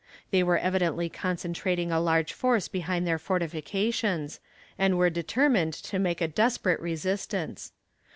They 0.31 0.41
were 0.41 0.57
evidently 0.57 1.09
concentrating 1.09 1.91
a 1.91 1.99
large 1.99 2.33
force 2.33 2.67
behind 2.67 3.05
their 3.05 3.19
fortifications, 3.19 4.39
and 4.75 4.97
were 4.97 5.11
determined 5.11 5.75
to 5.75 5.99
make 5.99 6.21
a 6.21 6.27
desperate 6.27 6.79
resistance. 6.79 7.71